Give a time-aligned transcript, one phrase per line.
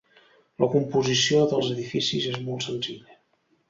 [0.63, 3.19] La composició dels edificis és molt senzilla.